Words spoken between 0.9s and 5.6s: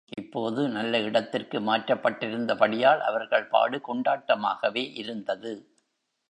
இடத்திற்கு மாற்றப்பட்டிருந்த படியால் அவர்கள் பாடு கொண்டாட்டமாகவே இருந்தது.